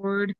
Board. 0.00 0.34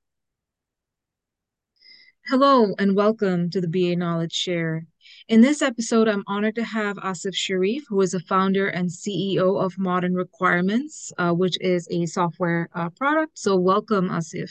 Hello 2.27 2.75
and 2.79 2.97
welcome 2.97 3.51
to 3.51 3.61
the 3.61 3.69
BA 3.69 3.95
Knowledge 3.95 4.33
Share. 4.33 4.87
In 5.29 5.43
this 5.43 5.61
episode, 5.61 6.09
I'm 6.09 6.25
honored 6.27 6.55
to 6.55 6.65
have 6.65 6.97
Asif 6.97 7.35
Sharif, 7.35 7.85
who 7.89 8.01
is 8.01 8.13
the 8.13 8.21
founder 8.21 8.69
and 8.69 8.89
CEO 8.89 9.63
of 9.63 9.79
Modern 9.79 10.15
Requirements, 10.15 11.13
uh, 11.19 11.33
which 11.33 11.61
is 11.61 11.87
a 11.91 12.07
software 12.07 12.71
uh, 12.75 12.89
product. 12.91 13.39
So, 13.39 13.57
welcome, 13.57 14.09
Asif. 14.09 14.51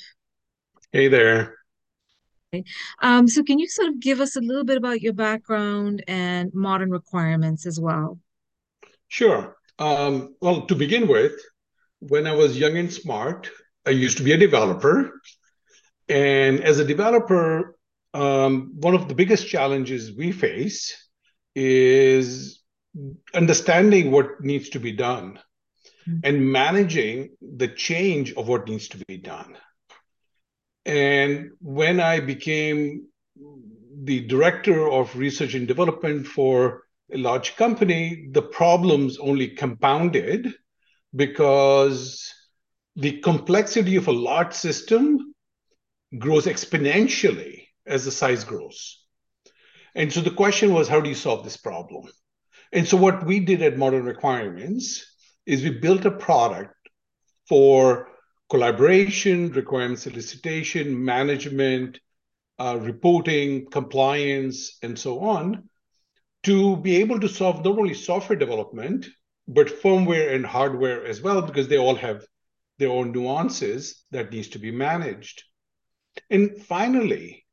Hey 0.92 1.08
there. 1.08 1.56
Okay. 2.54 2.64
Um, 3.02 3.28
so, 3.28 3.42
can 3.42 3.58
you 3.58 3.68
sort 3.68 3.90
of 3.90 4.00
give 4.00 4.22
us 4.22 4.36
a 4.36 4.42
little 4.42 4.64
bit 4.64 4.78
about 4.78 5.02
your 5.02 5.14
background 5.14 6.04
and 6.08 6.54
Modern 6.54 6.92
Requirements 6.92 7.66
as 7.66 7.80
well? 7.80 8.20
Sure. 9.08 9.56
Um, 9.80 10.36
well, 10.40 10.68
to 10.68 10.76
begin 10.76 11.08
with, 11.08 11.34
when 11.98 12.28
I 12.28 12.36
was 12.36 12.60
young 12.60 12.78
and 12.78 12.94
smart, 12.94 13.50
I 13.90 13.94
used 13.94 14.18
to 14.18 14.24
be 14.24 14.34
a 14.34 14.38
developer. 14.38 15.20
And 16.08 16.64
as 16.64 16.78
a 16.78 16.86
developer, 16.86 17.76
um, 18.14 18.74
one 18.76 18.94
of 18.94 19.08
the 19.08 19.16
biggest 19.16 19.48
challenges 19.48 20.16
we 20.16 20.32
face 20.32 20.96
is 21.56 22.62
understanding 23.34 24.12
what 24.12 24.42
needs 24.42 24.70
to 24.70 24.80
be 24.80 24.92
done 24.92 25.40
mm-hmm. 26.08 26.20
and 26.24 26.52
managing 26.52 27.32
the 27.42 27.68
change 27.68 28.34
of 28.34 28.48
what 28.48 28.68
needs 28.68 28.90
to 28.90 29.00
be 29.08 29.18
done. 29.18 29.58
And 30.86 31.52
when 31.60 32.00
I 32.00 32.20
became 32.20 33.08
the 34.04 34.22
director 34.28 34.88
of 34.88 35.18
research 35.18 35.56
and 35.56 35.68
development 35.68 36.28
for 36.28 36.84
a 37.12 37.18
large 37.18 37.56
company, 37.56 38.28
the 38.32 38.44
problems 38.44 39.18
only 39.18 39.48
compounded 39.48 40.54
because 41.16 42.32
the 42.96 43.20
complexity 43.20 43.96
of 43.96 44.08
a 44.08 44.12
large 44.12 44.54
system 44.54 45.34
grows 46.18 46.46
exponentially 46.46 47.68
as 47.86 48.06
the 48.06 48.12
size 48.12 48.44
grows. 48.44 49.06
And 49.96 50.12
so 50.12 50.22
the 50.22 50.32
question 50.32 50.74
was, 50.74 50.88
how 50.88 51.02
do 51.02 51.10
you 51.10 51.16
solve 51.16 51.44
this 51.44 51.58
problem? 51.58 52.10
And 52.72 52.88
so 52.88 52.98
what 52.98 53.26
we 53.26 53.40
did 53.40 53.62
at 53.62 53.78
Modern 53.78 54.06
Requirements 54.06 55.06
is 55.46 55.64
we 55.64 55.72
built 55.72 56.06
a 56.06 56.12
product 56.12 56.76
for 57.48 58.10
collaboration, 58.50 59.52
requirements 59.52 60.06
elicitation, 60.06 60.96
management, 60.96 62.00
uh, 62.60 62.78
reporting, 62.80 63.70
compliance, 63.70 64.78
and 64.84 64.98
so 64.98 65.20
on, 65.22 65.70
to 66.44 66.78
be 66.78 66.98
able 66.98 67.20
to 67.20 67.30
solve 67.30 67.64
not 67.64 67.78
only 67.78 67.94
software 67.94 68.38
development, 68.38 69.08
but 69.48 69.82
firmware 69.82 70.36
and 70.36 70.46
hardware 70.46 71.06
as 71.06 71.22
well, 71.22 71.42
because 71.42 71.68
they 71.68 71.78
all 71.78 71.96
have 71.96 72.24
their 72.80 72.90
own 72.90 73.12
nuances 73.12 74.04
that 74.12 74.32
needs 74.32 74.48
to 74.50 74.60
be 74.60 74.72
managed. 74.72 75.44
And 76.30 76.58
finally, 76.58 77.46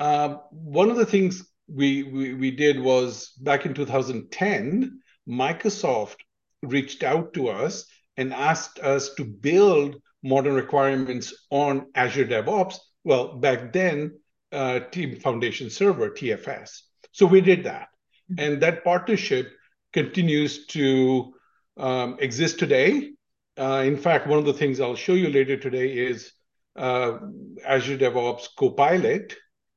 uh, 0.00 0.36
one 0.50 0.90
of 0.90 0.96
the 0.96 1.06
things 1.06 1.46
we, 1.68 2.04
we, 2.04 2.34
we 2.34 2.50
did 2.52 2.80
was 2.80 3.32
back 3.40 3.66
in 3.66 3.74
2010, 3.74 5.00
Microsoft 5.28 6.16
reached 6.62 7.02
out 7.02 7.34
to 7.34 7.48
us 7.48 7.84
and 8.16 8.32
asked 8.32 8.78
us 8.78 9.14
to 9.14 9.24
build 9.24 9.96
modern 10.22 10.54
requirements 10.54 11.46
on 11.50 11.86
Azure 11.94 12.24
DevOps. 12.24 12.76
Well, 13.04 13.36
back 13.36 13.72
then, 13.72 14.18
uh, 14.50 14.80
Team 14.80 15.20
Foundation 15.20 15.70
Server, 15.70 16.10
TFS. 16.10 16.80
So 17.12 17.26
we 17.26 17.40
did 17.40 17.64
that. 17.64 17.88
Mm-hmm. 18.32 18.44
And 18.44 18.62
that 18.62 18.84
partnership 18.84 19.52
continues 19.92 20.66
to 20.66 21.34
um, 21.76 22.16
exist 22.20 22.58
today. 22.58 23.12
Uh, 23.58 23.82
in 23.84 23.96
fact, 23.96 24.26
one 24.26 24.38
of 24.38 24.44
the 24.44 24.52
things 24.52 24.80
I'll 24.80 24.94
show 24.94 25.14
you 25.14 25.30
later 25.30 25.56
today 25.56 25.88
is 25.88 26.32
uh, 26.76 27.18
Azure 27.66 27.98
DevOps 27.98 28.48
Copilot, 28.56 29.34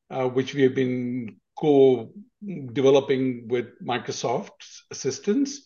uh, 0.10 0.28
which 0.28 0.54
we 0.54 0.62
have 0.62 0.76
been 0.76 1.38
co-developing 1.60 3.48
with 3.48 3.68
Microsoft's 3.84 4.86
assistance. 4.92 5.62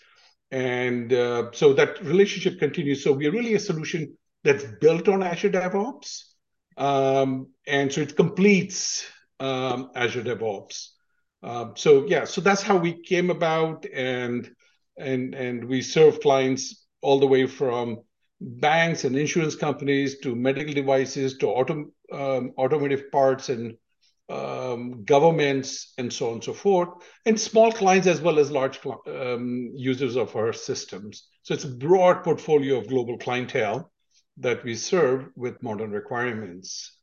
And 0.51 1.11
uh, 1.11 1.51
so 1.51 1.73
that 1.73 2.01
relationship 2.01 2.59
continues. 2.59 3.03
So 3.03 3.11
we're 3.11 3.31
really 3.31 3.55
a 3.55 3.59
solution 3.59 4.17
that's 4.43 4.63
built 4.63 5.09
on 5.09 5.21
Azure 5.21 5.49
DevOps. 5.49 6.23
Um, 6.77 7.47
and 7.67 7.91
so 7.91 8.01
it 8.01 8.15
completes 8.15 9.05
um, 9.39 9.91
Azure 9.95 10.23
DevOps. 10.23 10.89
Um, 11.43 11.73
so 11.75 12.05
yeah, 12.07 12.25
so 12.25 12.41
that's 12.41 12.61
how 12.61 12.77
we 12.77 13.01
came 13.03 13.29
about, 13.29 13.85
and 13.93 14.49
and 14.97 15.35
and 15.35 15.65
we 15.65 15.81
serve 15.81 16.19
clients 16.19 16.84
all 17.05 17.19
the 17.19 17.27
way 17.27 17.45
from 17.45 17.99
banks 18.41 19.05
and 19.05 19.15
insurance 19.15 19.55
companies 19.55 20.19
to 20.19 20.35
medical 20.35 20.73
devices 20.73 21.37
to 21.37 21.47
um, 22.11 22.51
automotive 22.57 23.11
parts 23.11 23.49
and 23.49 23.77
um, 24.27 25.03
governments 25.05 25.93
and 25.99 26.11
so 26.11 26.27
on 26.27 26.33
and 26.33 26.43
so 26.43 26.53
forth, 26.53 26.89
and 27.25 27.39
small 27.39 27.71
clients 27.71 28.07
as 28.07 28.21
well 28.21 28.39
as 28.39 28.49
large 28.49 28.79
um, 28.85 29.71
users 29.75 30.15
of 30.15 30.35
our 30.35 30.51
systems. 30.51 31.27
So 31.43 31.53
it's 31.53 31.63
a 31.63 31.77
broad 31.87 32.23
portfolio 32.23 32.77
of 32.79 32.87
global 32.87 33.17
clientele 33.17 33.91
that 34.37 34.63
we 34.63 34.75
serve 34.75 35.27
with 35.35 35.61
modern 35.61 35.91
requirements. 35.91 36.97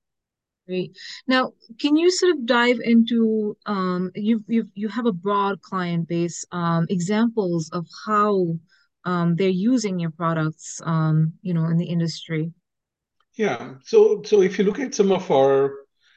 Great. 0.66 0.96
Now, 1.26 1.52
can 1.80 1.96
you 1.96 2.10
sort 2.10 2.36
of 2.36 2.46
dive 2.46 2.78
into 2.82 3.56
um, 3.66 4.10
you 4.14 4.44
you 4.46 4.69
you 4.74 4.88
have 4.88 5.06
a 5.06 5.19
broad 5.26 5.60
client 5.60 6.08
base, 6.08 6.44
um, 6.52 6.86
examples 6.88 7.70
of 7.72 7.86
how 8.06 8.58
um, 9.04 9.36
they're 9.36 9.48
using 9.48 9.98
your 9.98 10.10
products, 10.10 10.80
um, 10.84 11.34
you 11.42 11.54
know, 11.54 11.66
in 11.66 11.76
the 11.76 11.86
industry? 11.86 12.52
Yeah. 13.34 13.74
So 13.84 14.22
so 14.24 14.42
if 14.42 14.58
you 14.58 14.64
look 14.64 14.78
at 14.78 14.94
some 14.94 15.12
of 15.12 15.30
our 15.30 15.74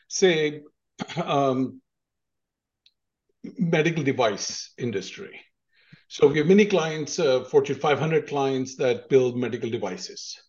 say 0.08 0.62
um, 1.24 1.82
medical 3.58 4.04
device 4.04 4.74
industry. 4.78 5.40
So 6.08 6.28
we 6.28 6.38
have 6.38 6.48
many 6.48 6.66
clients, 6.66 7.20
uh, 7.20 7.44
Fortune 7.46 7.76
500 7.76 8.28
clients 8.28 8.76
that 8.76 9.10
build 9.10 9.38
medical 9.38 9.70
devices. 9.70 10.40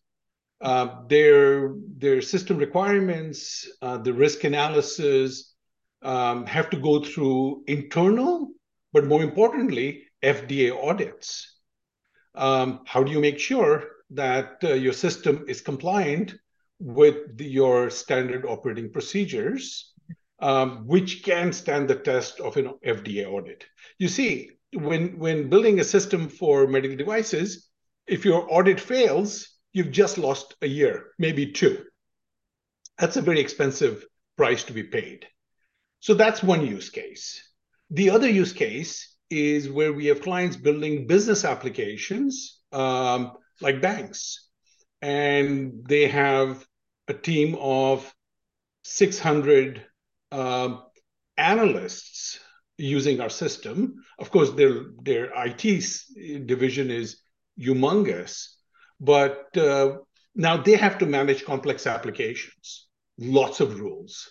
Uh, 0.60 1.02
their 1.08 1.74
their 1.98 2.22
system 2.22 2.56
requirements, 2.56 3.68
uh, 3.82 3.98
the 3.98 4.12
risk 4.12 4.44
analysis 4.44 5.54
um, 6.02 6.46
have 6.46 6.70
to 6.70 6.78
go 6.78 7.02
through 7.02 7.62
internal, 7.66 8.48
but 8.92 9.06
more 9.06 9.22
importantly, 9.22 10.04
FDA 10.22 10.72
audits. 10.72 11.55
Um, 12.36 12.80
how 12.86 13.02
do 13.02 13.10
you 13.10 13.20
make 13.20 13.38
sure 13.38 13.84
that 14.10 14.58
uh, 14.62 14.74
your 14.74 14.92
system 14.92 15.44
is 15.48 15.60
compliant 15.60 16.34
with 16.78 17.36
the, 17.38 17.44
your 17.44 17.90
standard 17.90 18.44
operating 18.44 18.92
procedures, 18.92 19.92
um, 20.40 20.86
which 20.86 21.22
can 21.22 21.52
stand 21.52 21.88
the 21.88 21.96
test 21.96 22.40
of 22.40 22.56
an 22.56 22.74
FDA 22.86 23.26
audit? 23.26 23.64
You 23.98 24.08
see, 24.08 24.50
when 24.72 25.18
when 25.18 25.48
building 25.48 25.80
a 25.80 25.84
system 25.84 26.28
for 26.28 26.66
medical 26.66 26.96
devices, 26.96 27.68
if 28.06 28.24
your 28.24 28.46
audit 28.52 28.80
fails, 28.80 29.48
you've 29.72 29.90
just 29.90 30.18
lost 30.18 30.54
a 30.62 30.66
year, 30.66 31.12
maybe 31.18 31.52
two. 31.52 31.84
That's 32.98 33.16
a 33.16 33.22
very 33.22 33.40
expensive 33.40 34.04
price 34.36 34.64
to 34.64 34.72
be 34.72 34.82
paid. 34.82 35.26
So 36.00 36.14
that's 36.14 36.42
one 36.42 36.66
use 36.66 36.90
case. 36.90 37.42
The 37.90 38.10
other 38.10 38.28
use 38.28 38.52
case 38.52 39.15
is 39.30 39.68
where 39.68 39.92
we 39.92 40.06
have 40.06 40.22
clients 40.22 40.56
building 40.56 41.06
business 41.06 41.44
applications 41.44 42.60
um, 42.72 43.32
like 43.60 43.80
banks, 43.80 44.48
and 45.02 45.84
they 45.88 46.08
have 46.08 46.64
a 47.08 47.14
team 47.14 47.56
of 47.60 48.12
600 48.84 49.84
um, 50.32 50.82
analysts 51.36 52.38
using 52.78 53.20
our 53.20 53.30
system. 53.30 54.04
Of 54.18 54.30
course, 54.30 54.50
their 54.52 54.86
their 55.02 55.32
IT 55.34 56.46
division 56.46 56.90
is 56.90 57.20
humongous, 57.58 58.48
but 59.00 59.56
uh, 59.56 59.98
now 60.34 60.58
they 60.58 60.76
have 60.76 60.98
to 60.98 61.06
manage 61.06 61.44
complex 61.44 61.86
applications, 61.86 62.86
lots 63.18 63.60
of 63.60 63.80
rules. 63.80 64.30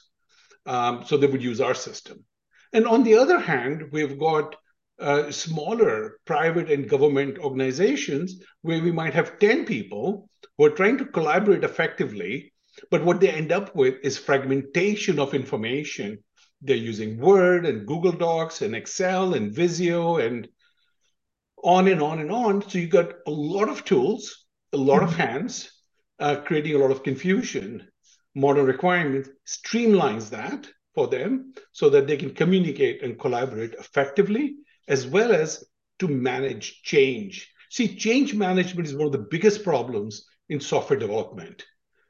Um, 0.67 1.03
so 1.05 1.17
they 1.17 1.27
would 1.27 1.43
use 1.43 1.61
our 1.61 1.75
system. 1.75 2.25
And 2.73 2.87
on 2.87 3.03
the 3.03 3.15
other 3.15 3.39
hand, 3.39 3.91
we've 3.91 4.17
got 4.17 4.55
uh, 4.99 5.31
smaller 5.31 6.17
private 6.25 6.71
and 6.71 6.89
government 6.89 7.37
organizations 7.39 8.41
where 8.61 8.81
we 8.81 8.91
might 8.91 9.13
have 9.13 9.39
10 9.39 9.65
people 9.65 10.29
who 10.57 10.65
are 10.65 10.69
trying 10.69 10.97
to 10.97 11.05
collaborate 11.05 11.63
effectively, 11.63 12.53
but 12.91 13.03
what 13.03 13.19
they 13.19 13.29
end 13.29 13.51
up 13.51 13.75
with 13.75 13.95
is 14.03 14.17
fragmentation 14.17 15.19
of 15.19 15.33
information. 15.33 16.17
They're 16.61 16.75
using 16.75 17.19
Word 17.19 17.65
and 17.65 17.85
Google 17.85 18.13
Docs 18.13 18.61
and 18.61 18.75
Excel 18.75 19.33
and 19.33 19.53
Visio 19.53 20.17
and 20.17 20.47
on 21.63 21.87
and 21.87 22.01
on 22.01 22.19
and 22.19 22.31
on. 22.31 22.67
So 22.69 22.77
you've 22.77 22.89
got 22.89 23.11
a 23.27 23.31
lot 23.31 23.69
of 23.69 23.83
tools 23.83 24.45
a 24.75 24.77
lot 24.77 25.01
of 25.01 25.15
hands, 25.15 25.71
uh, 26.19 26.35
creating 26.45 26.75
a 26.75 26.77
lot 26.77 26.91
of 26.91 27.01
confusion. 27.01 27.87
Modern 28.35 28.65
requirement 28.65 29.29
streamlines 29.47 30.29
that 30.31 30.67
for 30.93 31.07
them 31.07 31.53
so 31.71 31.89
that 31.89 32.07
they 32.07 32.17
can 32.17 32.33
communicate 32.33 33.01
and 33.01 33.17
collaborate 33.17 33.73
effectively, 33.75 34.55
as 34.87 35.07
well 35.07 35.31
as 35.31 35.63
to 35.99 36.07
manage 36.07 36.81
change. 36.83 37.51
See, 37.69 37.95
change 37.95 38.33
management 38.33 38.87
is 38.87 38.95
one 38.95 39.07
of 39.07 39.11
the 39.11 39.27
biggest 39.29 39.63
problems 39.63 40.25
in 40.49 40.59
software 40.59 40.99
development. 40.99 41.65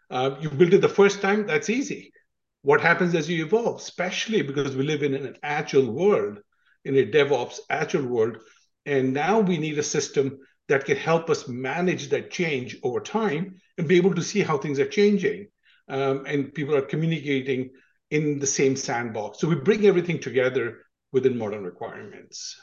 Uh, 0.09 0.35
you 0.39 0.49
build 0.49 0.73
it 0.73 0.81
the 0.81 0.89
first 0.89 1.21
time, 1.21 1.47
that's 1.47 1.69
easy. 1.69 2.11
What 2.61 2.81
happens 2.81 3.15
as 3.15 3.29
you 3.29 3.45
evolve, 3.45 3.79
especially 3.79 4.41
because 4.41 4.75
we 4.75 4.83
live 4.83 5.03
in 5.03 5.13
an 5.13 5.37
agile 5.43 5.91
world, 5.91 6.39
in 6.83 6.97
a 6.97 7.05
DevOps 7.05 7.59
agile 7.69 8.05
world, 8.05 8.37
and 8.85 9.13
now 9.13 9.39
we 9.39 9.57
need 9.57 9.77
a 9.77 9.83
system 9.83 10.39
that 10.67 10.85
can 10.85 10.97
help 10.97 11.29
us 11.29 11.47
manage 11.47 12.09
that 12.09 12.31
change 12.31 12.77
over 12.83 12.99
time 12.99 13.55
and 13.77 13.87
be 13.87 13.97
able 13.97 14.15
to 14.15 14.23
see 14.23 14.41
how 14.41 14.57
things 14.57 14.79
are 14.79 14.87
changing. 14.87 15.47
Um, 15.87 16.25
and 16.25 16.53
people 16.53 16.75
are 16.75 16.81
communicating 16.81 17.69
in 18.09 18.39
the 18.39 18.47
same 18.47 18.75
sandbox. 18.75 19.39
So 19.39 19.47
we 19.47 19.55
bring 19.55 19.85
everything 19.85 20.19
together 20.19 20.84
within 21.15 21.37
modern 21.37 21.63
requirements. 21.63 22.59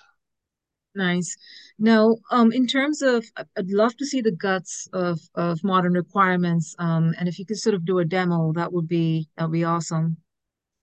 Nice. 0.94 1.34
Now, 1.78 2.18
um, 2.30 2.52
in 2.52 2.66
terms 2.66 3.00
of, 3.00 3.24
I'd 3.34 3.70
love 3.70 3.96
to 3.96 4.04
see 4.04 4.20
the 4.20 4.36
guts 4.46 4.86
of 4.92 5.18
of 5.34 5.64
modern 5.64 5.94
requirements. 5.94 6.76
Um, 6.78 7.14
and 7.18 7.28
if 7.30 7.38
you 7.38 7.46
could 7.46 7.56
sort 7.56 7.74
of 7.74 7.86
do 7.86 7.98
a 8.00 8.04
demo, 8.04 8.52
that 8.52 8.70
would 8.70 8.86
be 8.86 9.26
that 9.34 9.44
would 9.44 9.58
be 9.60 9.64
awesome. 9.64 10.18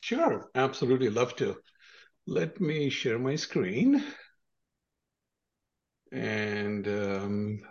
Sure, 0.01 0.49
absolutely, 0.55 1.11
love 1.11 1.35
to. 1.35 1.57
Let 2.25 2.59
me 2.59 2.89
share 2.89 3.19
my 3.19 3.35
screen. 3.35 4.03
And 6.11 6.87
um, 6.87 7.61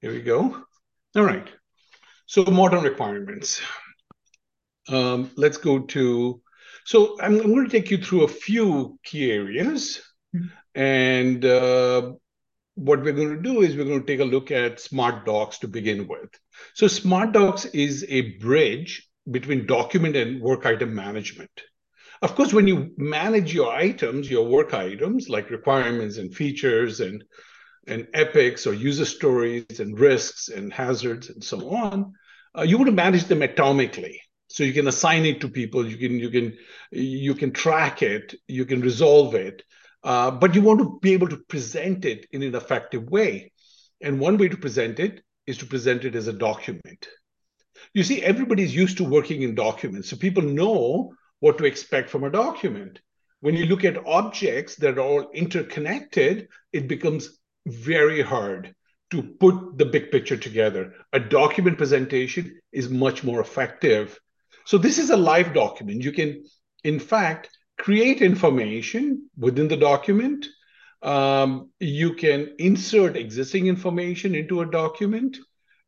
here 0.00 0.10
we 0.10 0.22
go. 0.22 0.64
All 1.14 1.24
right. 1.24 1.48
So 2.26 2.42
modern 2.44 2.82
requirements. 2.82 3.60
Um, 4.88 5.30
let's 5.36 5.58
go 5.58 5.78
to, 5.94 6.40
so 6.84 7.20
I'm, 7.20 7.40
I'm, 7.40 7.52
going 7.52 7.64
to 7.64 7.70
take 7.70 7.90
you 7.90 7.98
through 7.98 8.24
a 8.24 8.28
few 8.28 8.98
key 9.04 9.30
areas. 9.30 10.00
Mm-hmm. 10.34 10.46
And 10.74 11.44
uh, 11.44 12.12
what 12.74 13.02
we're 13.02 13.12
going 13.12 13.36
to 13.36 13.42
do 13.42 13.62
is 13.62 13.76
we're 13.76 13.84
going 13.84 14.00
to 14.00 14.06
take 14.06 14.20
a 14.20 14.24
look 14.24 14.50
at 14.50 14.80
smart 14.80 15.26
docs 15.26 15.58
to 15.58 15.68
begin 15.68 16.08
with. 16.08 16.30
So 16.74 16.86
smart 16.88 17.32
docs 17.32 17.66
is 17.66 18.06
a 18.08 18.38
bridge 18.38 19.08
between 19.30 19.66
document 19.66 20.16
and 20.16 20.40
work 20.40 20.66
item 20.66 20.94
management. 20.94 21.50
Of 22.22 22.34
course, 22.34 22.52
when 22.52 22.66
you 22.66 22.92
manage 22.96 23.54
your 23.54 23.72
items, 23.72 24.30
your 24.30 24.46
work 24.46 24.74
items, 24.74 25.28
like 25.28 25.50
requirements 25.50 26.18
and 26.18 26.34
features 26.34 27.00
and, 27.00 27.24
and 27.86 28.08
epics 28.12 28.66
or 28.66 28.74
user 28.74 29.06
stories 29.06 29.80
and 29.80 29.98
risks 29.98 30.48
and 30.48 30.72
hazards 30.72 31.30
and 31.30 31.42
so 31.42 31.74
on, 31.74 32.12
uh, 32.56 32.62
you 32.62 32.76
want 32.76 32.88
to 32.88 32.92
manage 32.92 33.24
them 33.24 33.40
atomically. 33.40 34.16
So 34.50 34.64
you 34.64 34.72
can 34.72 34.88
assign 34.88 35.24
it 35.26 35.40
to 35.40 35.48
people, 35.48 35.86
you 35.86 35.96
can 35.96 36.18
you 36.18 36.28
can 36.28 36.58
you 36.90 37.34
can 37.34 37.52
track 37.52 38.02
it, 38.02 38.34
you 38.48 38.64
can 38.64 38.80
resolve 38.80 39.36
it, 39.36 39.62
uh, 40.02 40.32
but 40.32 40.56
you 40.56 40.62
want 40.62 40.80
to 40.80 40.98
be 41.00 41.12
able 41.12 41.28
to 41.28 41.36
present 41.36 42.04
it 42.04 42.26
in 42.32 42.42
an 42.42 42.56
effective 42.56 43.08
way. 43.08 43.52
And 44.00 44.18
one 44.18 44.38
way 44.38 44.48
to 44.48 44.56
present 44.56 44.98
it 44.98 45.22
is 45.46 45.58
to 45.58 45.66
present 45.66 46.04
it 46.04 46.16
as 46.16 46.26
a 46.26 46.32
document. 46.32 47.08
You 47.94 48.02
see, 48.02 48.22
everybody's 48.22 48.74
used 48.74 48.96
to 48.96 49.04
working 49.04 49.42
in 49.42 49.54
documents, 49.54 50.10
so 50.10 50.16
people 50.16 50.42
know 50.42 51.14
what 51.38 51.56
to 51.58 51.64
expect 51.64 52.10
from 52.10 52.24
a 52.24 52.30
document. 52.30 53.00
When 53.40 53.54
you 53.54 53.66
look 53.66 53.84
at 53.84 54.04
objects 54.04 54.74
that 54.76 54.98
are 54.98 55.00
all 55.00 55.30
interconnected, 55.30 56.48
it 56.72 56.88
becomes 56.88 57.38
very 57.66 58.20
hard 58.20 58.74
to 59.10 59.22
put 59.22 59.78
the 59.78 59.86
big 59.86 60.10
picture 60.10 60.36
together. 60.36 60.94
A 61.12 61.20
document 61.20 61.78
presentation 61.78 62.60
is 62.72 62.88
much 62.88 63.22
more 63.22 63.40
effective. 63.40 64.18
So 64.70 64.78
this 64.78 64.98
is 64.98 65.10
a 65.10 65.16
live 65.16 65.52
document. 65.52 66.04
You 66.04 66.12
can, 66.12 66.44
in 66.84 67.00
fact, 67.00 67.50
create 67.76 68.22
information 68.22 69.28
within 69.36 69.66
the 69.66 69.76
document. 69.76 70.46
Um, 71.02 71.70
you 71.80 72.14
can 72.14 72.54
insert 72.60 73.16
existing 73.16 73.66
information 73.66 74.36
into 74.36 74.60
a 74.60 74.70
document. 74.70 75.38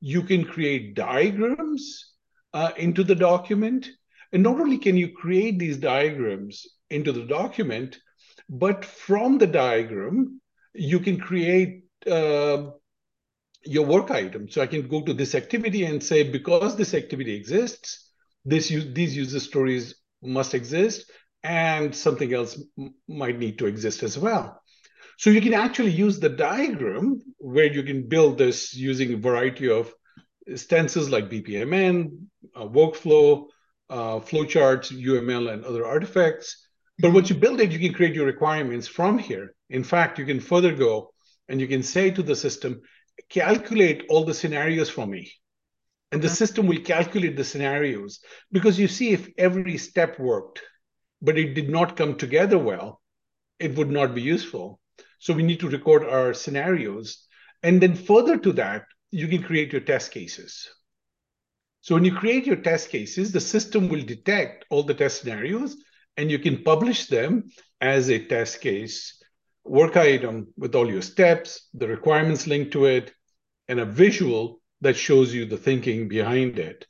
You 0.00 0.24
can 0.24 0.44
create 0.44 0.96
diagrams 0.96 2.12
uh, 2.52 2.72
into 2.76 3.04
the 3.04 3.14
document. 3.14 3.88
And 4.32 4.42
not 4.42 4.58
only 4.58 4.78
can 4.78 4.96
you 4.96 5.12
create 5.12 5.60
these 5.60 5.76
diagrams 5.76 6.66
into 6.90 7.12
the 7.12 7.26
document, 7.26 8.00
but 8.48 8.84
from 8.84 9.38
the 9.38 9.46
diagram, 9.46 10.40
you 10.74 10.98
can 10.98 11.20
create 11.20 11.84
uh, 12.10 12.64
your 13.64 13.86
work 13.86 14.10
item. 14.10 14.48
So 14.48 14.60
I 14.60 14.66
can 14.66 14.88
go 14.88 15.02
to 15.02 15.14
this 15.14 15.36
activity 15.36 15.84
and 15.84 16.02
say, 16.02 16.24
because 16.24 16.74
this 16.74 16.94
activity 16.94 17.36
exists, 17.36 18.08
this 18.44 18.68
these 18.68 19.16
user 19.16 19.40
stories 19.40 19.94
must 20.22 20.54
exist, 20.54 21.10
and 21.42 21.94
something 21.94 22.32
else 22.32 22.60
might 23.08 23.38
need 23.38 23.58
to 23.58 23.66
exist 23.66 24.02
as 24.02 24.18
well. 24.18 24.60
So 25.18 25.30
you 25.30 25.40
can 25.40 25.54
actually 25.54 25.90
use 25.90 26.18
the 26.18 26.28
diagram 26.28 27.20
where 27.38 27.72
you 27.72 27.82
can 27.82 28.08
build 28.08 28.38
this 28.38 28.74
using 28.74 29.12
a 29.12 29.16
variety 29.16 29.70
of 29.70 29.92
stencils 30.56 31.10
like 31.10 31.30
BPMN, 31.30 32.26
uh, 32.56 32.66
workflow, 32.66 33.46
uh, 33.90 34.18
flowcharts, 34.20 34.90
UML, 34.90 35.52
and 35.52 35.64
other 35.64 35.86
artifacts. 35.86 36.66
But 36.98 37.12
once 37.12 37.30
you 37.30 37.36
build 37.36 37.60
it, 37.60 37.70
you 37.70 37.78
can 37.78 37.92
create 37.92 38.14
your 38.14 38.26
requirements 38.26 38.88
from 38.88 39.18
here. 39.18 39.54
In 39.70 39.84
fact, 39.84 40.18
you 40.18 40.26
can 40.26 40.40
further 40.40 40.74
go 40.74 41.12
and 41.48 41.60
you 41.60 41.68
can 41.68 41.82
say 41.82 42.10
to 42.10 42.22
the 42.22 42.36
system, 42.36 42.80
calculate 43.28 44.04
all 44.08 44.24
the 44.24 44.34
scenarios 44.34 44.88
for 44.88 45.06
me. 45.06 45.32
And 46.12 46.22
the 46.22 46.28
uh-huh. 46.28 46.36
system 46.36 46.66
will 46.66 46.80
calculate 46.80 47.36
the 47.36 47.44
scenarios 47.44 48.20
because 48.52 48.78
you 48.78 48.86
see 48.86 49.12
if 49.12 49.28
every 49.38 49.78
step 49.78 50.18
worked, 50.18 50.62
but 51.20 51.38
it 51.38 51.54
did 51.54 51.68
not 51.68 51.96
come 51.96 52.16
together 52.16 52.58
well, 52.58 53.00
it 53.58 53.76
would 53.76 53.90
not 53.90 54.14
be 54.14 54.22
useful. 54.22 54.78
So 55.18 55.32
we 55.32 55.42
need 55.42 55.60
to 55.60 55.68
record 55.68 56.04
our 56.04 56.34
scenarios. 56.34 57.26
And 57.62 57.80
then 57.80 57.94
further 57.94 58.38
to 58.38 58.52
that, 58.54 58.84
you 59.10 59.28
can 59.28 59.42
create 59.42 59.72
your 59.72 59.82
test 59.82 60.10
cases. 60.10 60.68
So 61.80 61.94
when 61.94 62.04
you 62.04 62.14
create 62.14 62.46
your 62.46 62.56
test 62.56 62.90
cases, 62.90 63.32
the 63.32 63.40
system 63.40 63.88
will 63.88 64.02
detect 64.02 64.66
all 64.70 64.84
the 64.84 64.94
test 64.94 65.20
scenarios 65.20 65.76
and 66.16 66.30
you 66.30 66.38
can 66.38 66.62
publish 66.62 67.06
them 67.06 67.50
as 67.80 68.08
a 68.08 68.24
test 68.24 68.60
case 68.60 69.22
work 69.64 69.96
item 69.96 70.48
with 70.56 70.74
all 70.74 70.90
your 70.90 71.02
steps, 71.02 71.68
the 71.74 71.86
requirements 71.86 72.46
linked 72.46 72.72
to 72.72 72.86
it, 72.86 73.12
and 73.68 73.80
a 73.80 73.84
visual 73.84 74.60
that 74.82 74.96
shows 74.96 75.32
you 75.32 75.46
the 75.46 75.56
thinking 75.56 76.08
behind 76.08 76.58
it. 76.58 76.86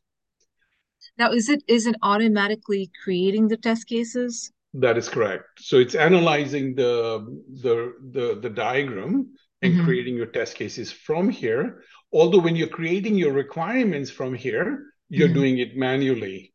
Now, 1.19 1.31
is 1.31 1.49
it 1.49 1.63
is 1.69 1.87
it 1.87 1.97
automatically 2.03 2.91
creating 3.05 3.49
the 3.49 3.57
test 3.57 3.87
cases? 3.87 4.51
That 4.75 4.97
is 4.97 5.09
correct. 5.09 5.45
So 5.61 5.77
it's 5.79 5.95
analyzing 5.95 6.75
the 6.75 7.25
the 7.63 7.95
the, 8.11 8.41
the 8.41 8.51
diagram 8.51 9.35
and 9.61 9.75
mm-hmm. 9.75 9.85
creating 9.85 10.17
your 10.17 10.27
test 10.27 10.57
cases 10.57 10.91
from 10.91 11.29
here. 11.29 11.83
Although 12.13 12.41
when 12.41 12.57
you're 12.57 12.69
creating 12.81 13.17
your 13.17 13.33
requirements 13.33 14.11
from 14.11 14.35
here, 14.35 14.87
you're 15.09 15.29
mm-hmm. 15.29 15.35
doing 15.35 15.59
it 15.59 15.77
manually. 15.77 16.55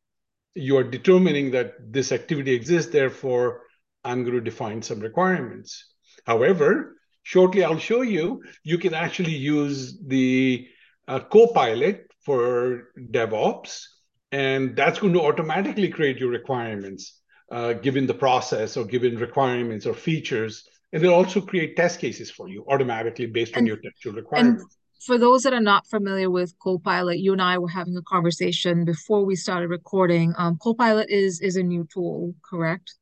You 0.55 0.77
are 0.77 0.83
determining 0.83 1.51
that 1.51 1.73
this 1.79 2.11
activity 2.11 2.53
exists, 2.53 2.91
therefore, 2.91 3.61
I'm 4.03 4.23
going 4.23 4.35
to 4.35 4.41
define 4.41 4.81
some 4.81 4.99
requirements. 4.99 5.93
However, 6.25 6.97
shortly 7.23 7.63
I'll 7.63 7.77
show 7.77 8.01
you, 8.01 8.41
you 8.63 8.77
can 8.79 8.93
actually 8.93 9.35
use 9.35 9.99
the 9.99 10.67
uh, 11.07 11.19
Copilot 11.19 12.11
for 12.25 12.89
DevOps, 13.11 13.83
and 14.31 14.75
that's 14.75 14.99
going 14.99 15.13
to 15.13 15.21
automatically 15.21 15.89
create 15.89 16.17
your 16.17 16.29
requirements, 16.29 17.21
uh, 17.51 17.73
given 17.73 18.07
the 18.07 18.13
process 18.13 18.77
or 18.77 18.85
given 18.85 19.17
requirements 19.17 19.85
or 19.85 19.93
features 19.93 20.67
and 20.93 21.03
they'll 21.03 21.13
also 21.13 21.41
create 21.41 21.75
test 21.75 21.99
cases 21.99 22.31
for 22.31 22.47
you 22.47 22.65
automatically 22.69 23.25
based 23.25 23.53
and, 23.53 23.63
on 23.63 23.67
your 23.67 23.77
textual 23.77 24.15
requirements. 24.15 24.77
for 25.05 25.17
those 25.17 25.43
that 25.43 25.53
are 25.53 25.61
not 25.61 25.85
familiar 25.87 26.29
with 26.29 26.57
Copilot, 26.59 27.19
you 27.19 27.33
and 27.33 27.41
I 27.41 27.57
were 27.57 27.67
having 27.67 27.97
a 27.97 28.01
conversation 28.03 28.85
before 28.85 29.25
we 29.25 29.35
started 29.35 29.69
recording. 29.69 30.33
Um, 30.37 30.57
Copilot 30.61 31.09
is 31.09 31.41
is 31.41 31.55
a 31.57 31.63
new 31.63 31.87
tool, 31.93 32.33
correct? 32.49 32.95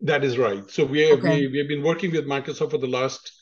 That 0.00 0.24
is 0.24 0.36
right. 0.36 0.68
So 0.70 0.84
we 0.84 1.00
have, 1.02 1.20
okay. 1.20 1.40
we, 1.40 1.48
we 1.48 1.58
have 1.58 1.68
been 1.68 1.82
working 1.82 2.10
with 2.12 2.26
Microsoft 2.26 2.72
for 2.72 2.78
the 2.78 2.88
last 2.88 3.32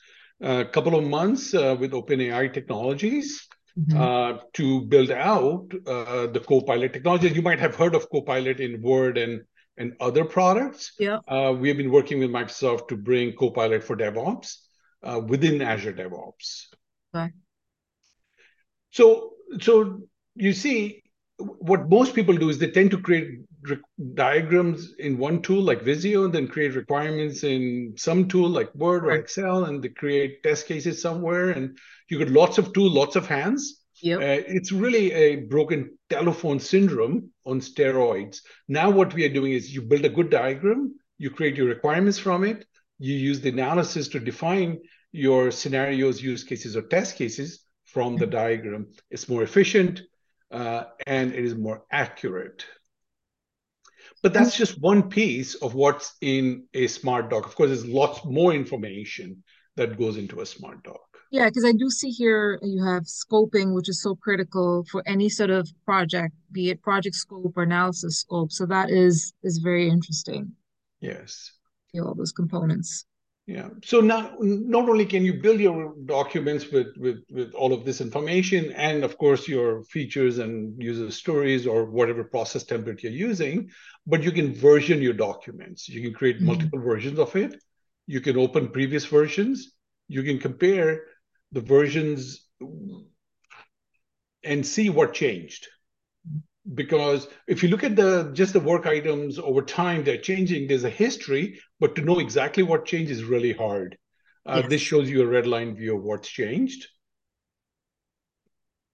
uh, 0.42 0.64
couple 0.64 0.94
of 0.94 1.04
months 1.04 1.54
uh, 1.54 1.76
with 1.78 1.92
OpenAI 1.92 2.52
technologies. 2.52 3.48
Mm-hmm. 3.78 4.00
Uh, 4.00 4.38
to 4.54 4.80
build 4.82 5.12
out 5.12 5.68
uh, 5.86 6.26
the 6.26 6.40
Copilot 6.40 6.92
technology. 6.92 7.28
You 7.28 7.40
might 7.40 7.60
have 7.60 7.76
heard 7.76 7.94
of 7.94 8.10
Copilot 8.10 8.58
in 8.58 8.82
Word 8.82 9.16
and 9.16 9.42
and 9.76 9.94
other 10.00 10.24
products. 10.24 10.92
Yeah. 10.98 11.20
Uh, 11.26 11.54
we 11.58 11.68
have 11.68 11.78
been 11.78 11.90
working 11.90 12.18
with 12.18 12.30
Microsoft 12.30 12.88
to 12.88 12.96
bring 12.96 13.32
Copilot 13.34 13.82
for 13.82 13.96
DevOps 13.96 14.56
uh, 15.02 15.20
within 15.26 15.62
Azure 15.62 15.94
DevOps. 15.94 16.66
Okay. 17.14 17.32
So, 18.90 19.32
so 19.60 20.02
you 20.34 20.52
see, 20.52 21.02
what 21.40 21.88
most 21.88 22.14
people 22.14 22.36
do 22.36 22.48
is 22.48 22.58
they 22.58 22.70
tend 22.70 22.90
to 22.92 23.00
create 23.00 23.40
re- 23.62 23.78
diagrams 24.14 24.94
in 24.98 25.18
one 25.18 25.42
tool 25.42 25.62
like 25.62 25.82
Visio, 25.82 26.24
and 26.24 26.32
then 26.32 26.48
create 26.48 26.74
requirements 26.74 27.44
in 27.44 27.94
some 27.96 28.28
tool 28.28 28.48
like 28.48 28.74
Word 28.74 29.04
or 29.04 29.12
Excel, 29.12 29.64
and 29.64 29.82
they 29.82 29.88
create 29.88 30.42
test 30.42 30.66
cases 30.66 31.00
somewhere. 31.00 31.50
And 31.50 31.78
you 32.08 32.18
get 32.18 32.30
lots 32.30 32.58
of 32.58 32.72
tools, 32.72 32.92
lots 32.92 33.16
of 33.16 33.26
hands. 33.26 33.82
Yep. 34.02 34.18
Uh, 34.18 34.44
it's 34.48 34.72
really 34.72 35.12
a 35.12 35.36
broken 35.36 35.98
telephone 36.08 36.58
syndrome 36.58 37.30
on 37.44 37.60
steroids. 37.60 38.38
Now, 38.66 38.88
what 38.90 39.12
we 39.14 39.24
are 39.24 39.32
doing 39.32 39.52
is 39.52 39.74
you 39.74 39.82
build 39.82 40.04
a 40.04 40.08
good 40.08 40.30
diagram, 40.30 40.94
you 41.18 41.30
create 41.30 41.56
your 41.56 41.66
requirements 41.66 42.18
from 42.18 42.44
it, 42.44 42.64
you 42.98 43.14
use 43.14 43.40
the 43.40 43.50
analysis 43.50 44.08
to 44.08 44.20
define 44.20 44.78
your 45.12 45.50
scenarios, 45.50 46.22
use 46.22 46.44
cases, 46.44 46.76
or 46.76 46.82
test 46.82 47.16
cases 47.16 47.64
from 47.84 48.16
the 48.16 48.26
diagram. 48.26 48.86
It's 49.10 49.28
more 49.28 49.42
efficient. 49.42 50.02
Uh, 50.50 50.84
and 51.06 51.32
it 51.32 51.44
is 51.44 51.54
more 51.54 51.84
accurate. 51.90 52.64
But 54.22 54.34
that's 54.34 54.56
just 54.56 54.80
one 54.80 55.08
piece 55.08 55.54
of 55.54 55.74
what's 55.74 56.14
in 56.20 56.66
a 56.74 56.86
smart 56.88 57.30
doc. 57.30 57.46
Of 57.46 57.54
course, 57.54 57.68
there's 57.68 57.86
lots 57.86 58.24
more 58.24 58.52
information 58.52 59.42
that 59.76 59.98
goes 59.98 60.16
into 60.18 60.40
a 60.40 60.46
smart 60.46 60.82
doc. 60.82 61.00
Yeah, 61.30 61.46
because 61.48 61.64
I 61.64 61.72
do 61.72 61.88
see 61.88 62.10
here 62.10 62.58
you 62.60 62.84
have 62.84 63.04
scoping, 63.04 63.74
which 63.74 63.88
is 63.88 64.02
so 64.02 64.16
critical 64.16 64.84
for 64.90 65.02
any 65.06 65.28
sort 65.28 65.50
of 65.50 65.70
project, 65.84 66.34
be 66.50 66.70
it 66.70 66.82
project 66.82 67.14
scope 67.14 67.56
or 67.56 67.62
analysis 67.62 68.20
scope. 68.20 68.50
So 68.50 68.66
that 68.66 68.90
is 68.90 69.32
is 69.42 69.58
very 69.58 69.88
interesting. 69.88 70.52
Yes. 71.00 71.52
You 71.92 72.02
know, 72.02 72.08
all 72.08 72.14
those 72.14 72.32
components. 72.32 73.06
Yeah. 73.50 73.70
So 73.82 74.00
now, 74.00 74.36
not 74.38 74.88
only 74.88 75.04
can 75.04 75.24
you 75.24 75.34
build 75.42 75.58
your 75.58 75.92
documents 76.04 76.70
with, 76.70 76.96
with, 76.96 77.24
with 77.32 77.52
all 77.52 77.72
of 77.72 77.84
this 77.84 78.00
information 78.00 78.70
and, 78.76 79.02
of 79.02 79.18
course, 79.18 79.48
your 79.48 79.82
features 79.82 80.38
and 80.38 80.80
user 80.80 81.10
stories 81.10 81.66
or 81.66 81.86
whatever 81.86 82.22
process 82.22 82.62
template 82.62 83.02
you're 83.02 83.10
using, 83.10 83.68
but 84.06 84.22
you 84.22 84.30
can 84.30 84.54
version 84.54 85.02
your 85.02 85.14
documents. 85.14 85.88
You 85.88 86.00
can 86.00 86.14
create 86.14 86.36
mm-hmm. 86.36 86.46
multiple 86.46 86.78
versions 86.78 87.18
of 87.18 87.34
it. 87.34 87.60
You 88.06 88.20
can 88.20 88.36
open 88.36 88.68
previous 88.68 89.04
versions. 89.06 89.72
You 90.06 90.22
can 90.22 90.38
compare 90.38 91.06
the 91.50 91.60
versions 91.60 92.46
and 94.44 94.64
see 94.64 94.90
what 94.90 95.12
changed 95.12 95.66
because 96.74 97.26
if 97.46 97.62
you 97.62 97.68
look 97.68 97.84
at 97.84 97.96
the 97.96 98.30
just 98.34 98.52
the 98.52 98.60
work 98.60 98.86
items 98.86 99.38
over 99.38 99.62
time 99.62 100.04
they're 100.04 100.18
changing. 100.18 100.68
There's 100.68 100.84
a 100.84 100.90
history 100.90 101.60
but 101.78 101.94
to 101.96 102.02
know 102.02 102.18
exactly 102.18 102.62
what 102.62 102.84
changed 102.84 103.10
is 103.10 103.24
really 103.24 103.52
hard. 103.52 103.96
Uh, 104.46 104.60
yes. 104.60 104.70
this 104.70 104.80
shows 104.80 105.08
you 105.10 105.22
a 105.22 105.26
red 105.26 105.46
line 105.46 105.74
view 105.76 105.96
of 105.96 106.02
what's 106.02 106.28
changed. 106.28 106.86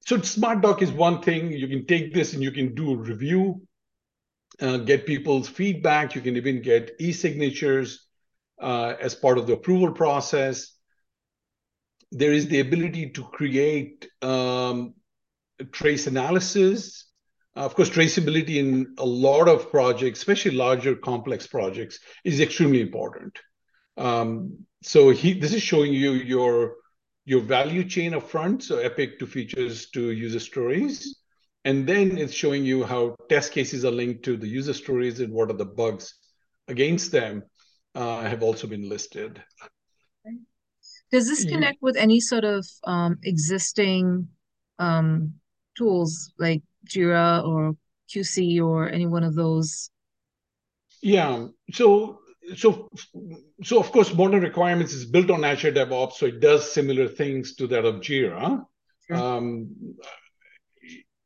So 0.07 0.21
smart 0.21 0.61
doc 0.61 0.83
is 0.83 0.93
one 0.93 1.23
thing. 1.23 1.53
You 1.53 1.67
can 1.69 1.87
take 1.87 2.15
this 2.15 2.33
and 2.33 2.43
you 2.43 2.53
can 2.53 2.75
do 2.75 2.93
a 2.93 2.97
review 2.97 3.67
uh, 4.61 4.79
get 4.79 5.07
people's 5.07 5.49
feedback. 5.49 6.15
You 6.15 6.21
can 6.21 6.37
even 6.37 6.63
get 6.63 6.93
e-signatures 6.99 8.07
uh, 8.61 8.95
as 9.01 9.15
part 9.15 9.39
of 9.39 9.47
the 9.47 9.53
approval 9.53 9.93
process. 9.93 10.73
There 12.13 12.33
is 12.33 12.49
the 12.49 12.61
ability 12.61 13.11
to 13.11 13.25
create 13.25 14.09
um, 14.23 14.95
trace 15.73 16.07
analysis 16.07 17.07
of 17.65 17.75
course, 17.75 17.91
traceability 17.91 18.57
in 18.57 18.95
a 18.99 19.05
lot 19.05 19.49
of 19.49 19.71
projects, 19.71 20.19
especially 20.19 20.53
larger 20.53 20.95
complex 20.95 21.47
projects, 21.47 21.99
is 22.25 22.41
extremely 22.41 22.81
important. 22.81 23.39
Um, 23.97 24.67
so 24.83 25.11
he, 25.11 25.33
this 25.33 25.55
is 25.55 25.63
showing 25.63 25.93
you 25.93 26.13
your 26.13 26.75
your 27.25 27.41
value 27.41 27.83
chain 27.83 28.15
up 28.15 28.23
front, 28.23 28.63
so 28.63 28.79
epic 28.79 29.19
to 29.19 29.27
features 29.27 29.91
to 29.91 30.13
user 30.13 30.39
stories. 30.39 31.19
And 31.65 31.85
then 31.85 32.17
it's 32.17 32.33
showing 32.33 32.65
you 32.65 32.85
how 32.85 33.17
test 33.29 33.51
cases 33.51 33.85
are 33.85 33.91
linked 33.91 34.23
to 34.27 34.37
the 34.37 34.47
user 34.47 34.73
stories 34.73 35.19
and 35.19 35.33
what 35.33 35.51
are 35.51 35.57
the 35.57 35.65
bugs 35.65 36.15
against 36.69 37.11
them 37.11 37.43
uh, 37.97 38.21
have 38.21 38.45
also 38.45 38.69
been 38.69 38.89
listed. 38.89 39.43
Does 41.11 41.27
this 41.27 41.45
connect 41.45 41.83
with 41.83 41.97
any 41.97 42.21
sort 42.21 42.45
of 42.45 42.65
um, 42.85 43.19
existing 43.25 44.29
um, 44.79 45.35
tools 45.77 46.33
like 46.39 46.63
Jira 46.87 47.45
or 47.45 47.77
QC 48.09 48.63
or 48.63 48.89
any 48.89 49.07
one 49.07 49.25
of 49.25 49.35
those? 49.35 49.91
Yeah. 51.03 51.47
So 51.73 52.21
so 52.55 52.89
so 53.65 53.79
of 53.81 53.91
course 53.91 54.15
modern 54.15 54.43
requirements 54.43 54.93
is 54.93 55.05
built 55.05 55.31
on 55.31 55.45
azure 55.45 55.73
devops 55.73 56.13
so 56.13 56.27
it 56.27 56.41
does 56.41 56.71
similar 56.71 57.09
things 57.09 57.57
to 57.57 57.67
that 57.67 57.85
of 57.85 57.97
jira 57.97 58.65
sure. 59.07 59.17
um, 59.17 59.69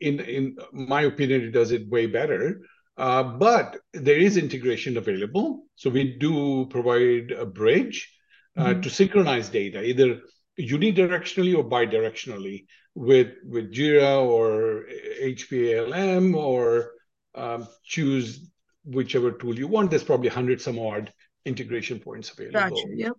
in 0.00 0.20
in 0.20 0.56
my 0.72 1.02
opinion 1.02 1.42
it 1.42 1.50
does 1.50 1.72
it 1.72 1.88
way 1.88 2.06
better 2.06 2.62
uh, 2.96 3.22
but 3.22 3.78
there 3.92 4.18
is 4.18 4.36
integration 4.36 4.96
available 4.96 5.64
so 5.74 5.90
we 5.90 6.16
do 6.16 6.66
provide 6.70 7.32
a 7.32 7.44
bridge 7.44 8.10
uh, 8.56 8.66
mm-hmm. 8.66 8.80
to 8.80 8.88
synchronize 8.88 9.48
data 9.50 9.82
either 9.82 10.20
unidirectionally 10.60 11.56
or 11.56 11.64
bidirectionally 11.64 12.66
with 12.94 13.34
with 13.44 13.72
Jira 13.72 14.20
or 14.22 14.86
HP 15.22 15.78
ALM 15.78 16.34
or 16.34 16.92
um, 17.34 17.66
choose 17.84 18.50
whichever 18.84 19.32
tool 19.32 19.58
you 19.58 19.68
want. 19.68 19.90
There's 19.90 20.04
probably 20.04 20.28
100 20.28 20.60
some 20.60 20.78
odd 20.78 21.12
integration 21.44 22.00
points 22.00 22.30
available. 22.30 22.76
Gotcha. 22.76 22.88
Yep. 22.94 23.12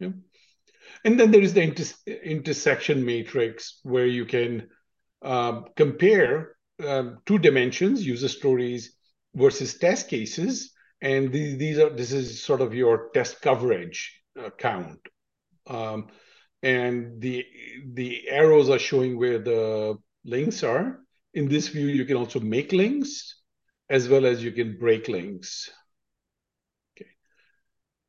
Yeah. 0.00 0.10
And 1.04 1.18
then 1.18 1.30
there 1.30 1.42
is 1.42 1.54
the 1.54 1.62
inter- 1.62 2.12
intersection 2.24 3.04
matrix 3.04 3.80
where 3.82 4.06
you 4.06 4.24
can 4.24 4.68
um, 5.22 5.66
compare 5.76 6.56
um, 6.84 7.18
two 7.26 7.38
dimensions, 7.38 8.04
user 8.06 8.28
stories 8.28 8.96
versus 9.34 9.78
test 9.78 10.08
cases, 10.08 10.72
and 11.00 11.32
these, 11.32 11.58
these 11.58 11.78
are 11.78 11.90
this 11.90 12.12
is 12.12 12.42
sort 12.42 12.60
of 12.60 12.74
your 12.74 13.10
test 13.14 13.40
coverage 13.40 14.20
uh, 14.38 14.50
count. 14.50 15.00
Um, 15.66 16.08
and 16.62 17.20
the 17.20 17.44
the 17.94 18.28
arrows 18.28 18.70
are 18.70 18.78
showing 18.78 19.18
where 19.18 19.38
the 19.38 19.96
links 20.24 20.62
are. 20.62 21.00
In 21.34 21.48
this 21.48 21.68
view, 21.68 21.86
you 21.86 22.04
can 22.04 22.16
also 22.16 22.40
make 22.40 22.72
links 22.72 23.36
as 23.90 24.08
well 24.08 24.26
as 24.26 24.42
you 24.42 24.52
can 24.52 24.78
break 24.78 25.08
links. 25.08 25.70
Okay. 26.96 27.10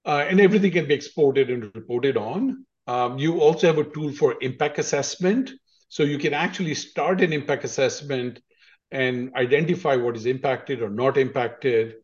Uh, 0.05 0.25
and 0.27 0.41
everything 0.41 0.71
can 0.71 0.87
be 0.87 0.93
exported 0.93 1.49
and 1.49 1.71
reported 1.75 2.17
on. 2.17 2.65
Um, 2.87 3.17
you 3.17 3.39
also 3.39 3.67
have 3.67 3.77
a 3.77 3.83
tool 3.83 4.11
for 4.11 4.35
impact 4.41 4.79
assessment. 4.79 5.51
So 5.89 6.03
you 6.03 6.17
can 6.17 6.33
actually 6.33 6.75
start 6.75 7.21
an 7.21 7.33
impact 7.33 7.63
assessment 7.63 8.39
and 8.91 9.31
identify 9.35 9.95
what 9.95 10.15
is 10.15 10.25
impacted 10.25 10.81
or 10.81 10.89
not 10.89 11.17
impacted. 11.17 11.95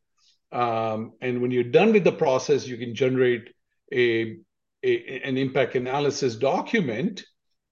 Um, 0.52 1.14
and 1.22 1.42
when 1.42 1.52
you're 1.52 1.64
done 1.64 1.92
with 1.92 2.04
the 2.04 2.12
process, 2.12 2.68
you 2.68 2.78
can 2.78 2.96
generate 2.96 3.50
a 3.92 4.38
a, 4.86 5.22
an 5.24 5.38
impact 5.38 5.76
analysis 5.76 6.36
document 6.36 7.24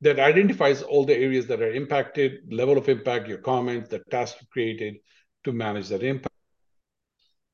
that 0.01 0.19
identifies 0.19 0.81
all 0.81 1.05
the 1.05 1.15
areas 1.15 1.47
that 1.47 1.61
are 1.61 1.71
impacted, 1.71 2.31
level 2.51 2.77
of 2.77 2.89
impact, 2.89 3.27
your 3.27 3.37
comments, 3.37 3.89
the 3.89 3.99
task 4.11 4.35
created 4.51 4.95
to 5.45 5.51
manage 5.51 5.87
that 5.89 6.03
impact. 6.03 6.35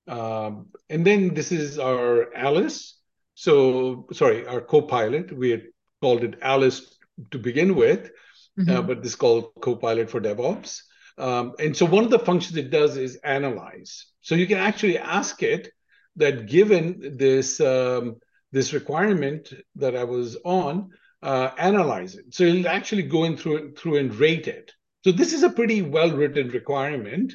Um, 0.08 0.68
and 0.90 1.06
then 1.06 1.34
this 1.34 1.52
is 1.52 1.78
our 1.78 2.34
Alice. 2.34 2.98
So, 3.36 4.08
sorry, 4.12 4.48
our 4.48 4.62
co-pilot. 4.62 5.32
We 5.32 5.52
had 5.52 5.64
called 6.02 6.24
it 6.24 6.40
Alice 6.42 6.98
to 7.32 7.38
begin 7.38 7.76
with, 7.76 8.06
uh, 8.06 8.62
mm-hmm. 8.62 8.72
uh, 8.72 8.82
but 8.82 9.04
this 9.04 9.12
is 9.12 9.16
called 9.16 9.52
Copilot 9.62 10.10
for 10.10 10.20
DevOps. 10.20 10.82
Um, 11.18 11.54
and 11.60 11.76
so 11.76 11.86
one 11.86 12.06
of 12.06 12.10
the 12.10 12.20
functions 12.20 12.58
it 12.58 12.72
does 12.72 12.98
is 12.98 13.18
analyze. 13.18 14.08
So 14.22 14.36
you 14.36 14.48
can 14.48 14.58
actually 14.58 14.98
ask 14.98 15.44
it 15.44 15.72
that 16.16 16.48
given 16.48 17.18
this 17.18 17.60
um, 17.60 18.16
this 18.52 18.74
requirement 18.74 19.54
that 19.76 19.96
I 19.96 20.04
was 20.04 20.38
on, 20.44 20.90
uh, 21.22 21.52
analyze 21.58 22.16
it. 22.16 22.34
So 22.34 22.44
it'll 22.44 22.68
actually 22.68 23.04
go 23.04 23.26
in 23.26 23.38
through 23.38 23.74
through 23.74 23.98
and 23.98 24.16
rate 24.16 24.48
it. 24.48 24.72
So 25.04 25.12
this 25.12 25.34
is 25.34 25.44
a 25.44 25.50
pretty 25.50 25.82
well 25.82 26.12
written 26.12 26.50
requirement. 26.50 27.34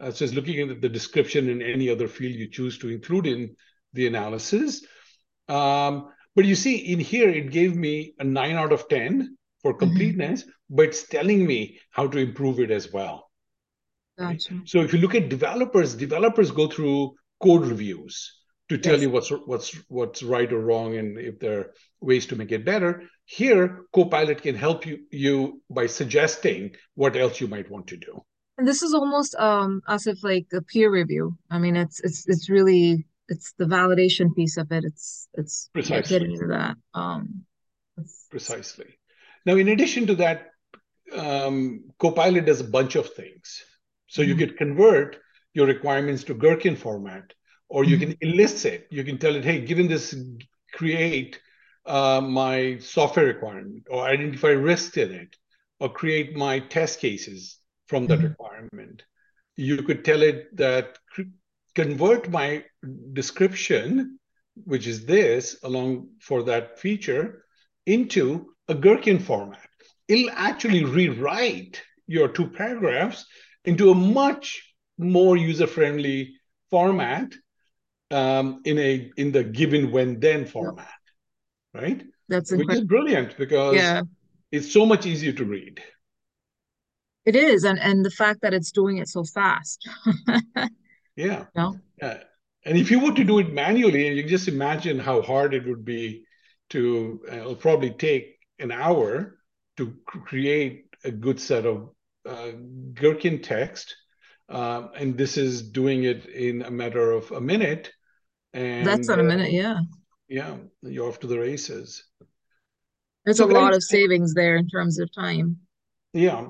Uh, 0.00 0.10
so 0.10 0.24
it's 0.24 0.34
looking 0.34 0.70
at 0.70 0.80
the 0.80 0.88
description 0.88 1.48
in 1.48 1.62
any 1.62 1.88
other 1.88 2.08
field 2.08 2.34
you 2.34 2.50
choose 2.50 2.78
to 2.78 2.88
include 2.88 3.26
in 3.26 3.54
the 3.92 4.06
analysis. 4.06 4.84
Um, 5.48 6.10
but 6.34 6.44
you 6.44 6.56
see 6.56 6.92
in 6.92 6.98
here, 6.98 7.28
it 7.28 7.52
gave 7.52 7.76
me 7.76 8.14
a 8.18 8.24
nine 8.24 8.56
out 8.56 8.72
of 8.72 8.88
10 8.88 9.36
for 9.62 9.72
mm-hmm. 9.72 9.78
completeness, 9.78 10.42
mm-hmm. 10.42 10.76
but 10.76 10.86
it's 10.86 11.06
telling 11.06 11.46
me 11.46 11.78
how 11.90 12.08
to 12.08 12.18
improve 12.18 12.58
it 12.58 12.72
as 12.72 12.92
well. 12.92 13.30
Gotcha. 14.18 14.62
So 14.64 14.80
if 14.80 14.92
you 14.92 14.98
look 14.98 15.14
at 15.14 15.28
developers, 15.28 15.94
developers 15.94 16.50
go 16.50 16.68
through 16.68 17.14
code 17.40 17.66
reviews 17.66 18.32
to 18.68 18.78
tell 18.78 18.94
yes. 18.94 19.02
you 19.02 19.10
what's 19.10 19.30
what's 19.46 19.70
what's 19.88 20.22
right 20.22 20.52
or 20.52 20.60
wrong 20.60 20.96
and 20.96 21.18
if 21.18 21.38
there 21.38 21.58
are 21.58 21.72
ways 22.00 22.26
to 22.26 22.36
make 22.36 22.52
it 22.52 22.64
better. 22.64 23.02
Here 23.26 23.84
copilot 23.94 24.42
can 24.42 24.54
help 24.54 24.86
you 24.86 25.00
you 25.10 25.62
by 25.70 25.86
suggesting 25.86 26.74
what 26.94 27.16
else 27.16 27.40
you 27.40 27.48
might 27.48 27.70
want 27.70 27.86
to 27.88 27.96
do. 27.96 28.22
And 28.56 28.66
this 28.66 28.82
is 28.82 28.94
almost 28.94 29.34
um 29.36 29.82
as 29.88 30.06
if 30.06 30.22
like 30.24 30.46
a 30.52 30.62
peer 30.62 30.90
review. 30.90 31.36
I 31.50 31.58
mean 31.58 31.76
it's 31.76 32.00
it's 32.00 32.26
it's 32.26 32.48
really 32.48 33.06
it's 33.28 33.52
the 33.58 33.64
validation 33.64 34.34
piece 34.34 34.56
of 34.56 34.70
it. 34.72 34.84
It's 34.84 35.28
it's 35.34 35.70
precisely. 35.72 36.18
getting 36.18 36.32
into 36.32 36.48
that 36.48 36.76
um 36.94 37.44
precisely. 38.30 38.98
Now 39.46 39.56
in 39.56 39.68
addition 39.68 40.06
to 40.06 40.14
that 40.16 40.48
um, 41.12 41.84
copilot 41.98 42.46
does 42.46 42.60
a 42.60 42.64
bunch 42.64 42.96
of 42.96 43.12
things. 43.12 43.62
So 44.06 44.22
mm-hmm. 44.22 44.30
you 44.30 44.36
could 44.36 44.56
convert 44.56 45.18
your 45.52 45.66
requirements 45.66 46.24
to 46.24 46.34
gherkin 46.34 46.76
format 46.76 47.32
or 47.68 47.84
you 47.84 47.96
mm-hmm. 47.96 48.12
can 48.12 48.32
elicit. 48.32 48.86
You 48.90 49.04
can 49.04 49.18
tell 49.18 49.36
it, 49.36 49.44
hey, 49.44 49.60
given 49.64 49.88
this, 49.88 50.14
create 50.72 51.40
uh, 51.86 52.20
my 52.20 52.78
software 52.78 53.26
requirement, 53.26 53.86
or 53.90 54.04
identify 54.04 54.48
risks 54.48 54.96
in 54.96 55.12
it, 55.12 55.36
or 55.80 55.88
create 55.88 56.36
my 56.36 56.60
test 56.60 57.00
cases 57.00 57.58
from 57.88 58.06
that 58.06 58.18
mm-hmm. 58.18 58.28
requirement. 58.28 59.04
You 59.56 59.82
could 59.82 60.04
tell 60.04 60.22
it 60.22 60.56
that 60.56 60.98
convert 61.74 62.30
my 62.30 62.64
description, 63.12 64.18
which 64.64 64.86
is 64.86 65.04
this, 65.04 65.58
along 65.62 66.08
for 66.20 66.44
that 66.44 66.78
feature, 66.78 67.44
into 67.86 68.54
a 68.68 68.74
Gherkin 68.74 69.18
format. 69.18 69.68
It'll 70.08 70.30
actually 70.30 70.84
rewrite 70.84 71.82
your 72.06 72.28
two 72.28 72.48
paragraphs 72.48 73.26
into 73.64 73.90
a 73.90 73.94
much 73.94 74.74
more 74.98 75.36
user-friendly 75.36 76.34
format 76.70 77.32
um, 78.10 78.60
in 78.64 78.78
a 78.78 79.10
in 79.16 79.32
the 79.32 79.44
given 79.44 79.90
when 79.90 80.20
then 80.20 80.46
format, 80.46 80.88
right? 81.72 82.02
That's 82.28 82.52
which 82.52 82.70
is 82.70 82.82
brilliant 82.82 83.36
because 83.36 83.76
yeah. 83.76 84.02
it's 84.50 84.72
so 84.72 84.86
much 84.86 85.06
easier 85.06 85.32
to 85.32 85.44
read. 85.44 85.82
It 87.24 87.36
is, 87.36 87.64
and 87.64 87.78
and 87.78 88.04
the 88.04 88.10
fact 88.10 88.42
that 88.42 88.54
it's 88.54 88.70
doing 88.70 88.98
it 88.98 89.08
so 89.08 89.24
fast. 89.24 89.88
yeah. 91.16 91.44
No. 91.54 91.78
Yeah. 92.00 92.18
And 92.66 92.78
if 92.78 92.90
you 92.90 92.98
were 92.98 93.12
to 93.12 93.24
do 93.24 93.38
it 93.38 93.52
manually, 93.52 94.08
and 94.08 94.16
you 94.16 94.22
just 94.24 94.48
imagine 94.48 94.98
how 94.98 95.20
hard 95.20 95.52
it 95.52 95.66
would 95.66 95.84
be 95.84 96.24
to, 96.70 97.20
uh, 97.30 97.36
it'll 97.36 97.56
probably 97.56 97.90
take 97.90 98.38
an 98.58 98.70
hour 98.70 99.38
to 99.76 99.94
create 100.06 100.86
a 101.04 101.10
good 101.10 101.38
set 101.38 101.66
of 101.66 101.90
uh, 102.26 102.52
Gherkin 102.94 103.42
text. 103.42 103.94
Uh, 104.48 104.88
and 104.96 105.16
this 105.16 105.36
is 105.36 105.62
doing 105.70 106.04
it 106.04 106.26
in 106.26 106.62
a 106.62 106.70
matter 106.70 107.12
of 107.12 107.30
a 107.32 107.40
minute. 107.40 107.92
And 108.52 108.86
that's 108.86 109.08
not 109.08 109.18
a 109.18 109.22
minute, 109.22 109.52
yeah. 109.52 109.80
Yeah, 110.28 110.56
you're 110.82 111.08
off 111.08 111.20
to 111.20 111.26
the 111.26 111.38
races. 111.38 112.04
There's 113.24 113.38
so 113.38 113.46
a 113.46 113.52
lot 113.52 113.74
of 113.74 113.82
savings 113.82 114.34
there 114.34 114.56
in 114.56 114.68
terms 114.68 114.98
of 114.98 115.12
time. 115.12 115.58
Yeah. 116.12 116.46